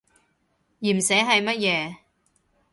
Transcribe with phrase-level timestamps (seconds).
[0.81, 1.95] 鹽蛇係乜嘢？